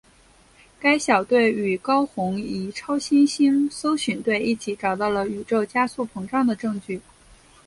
[0.79, 6.99] 该小队与高红移超新星搜寻队一起找到了宇宙加速膨胀的证据。